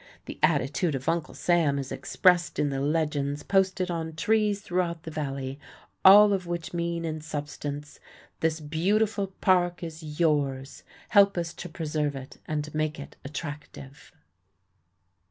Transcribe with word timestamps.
The 0.25 0.39
attitude 0.41 0.95
of 0.95 1.07
Uncle 1.07 1.35
Sam 1.35 1.77
is 1.77 1.91
expressed 1.91 2.57
in 2.57 2.71
the 2.71 2.81
legends 2.81 3.43
posted 3.43 3.91
on 3.91 4.13
trees 4.15 4.61
throughout 4.61 5.03
the 5.03 5.11
Valley, 5.11 5.59
all 6.03 6.33
of 6.33 6.47
which 6.47 6.73
mean 6.73 7.05
in 7.05 7.21
substance: 7.21 7.99
"This 8.39 8.59
beautiful 8.61 9.27
park 9.41 9.83
is 9.83 10.19
yours. 10.19 10.81
Help 11.09 11.37
us 11.37 11.53
to 11.53 11.69
preserve 11.69 12.15
it 12.15 12.39
and 12.47 12.73
make 12.73 12.99
it 12.99 13.15
attractive." 13.23 14.11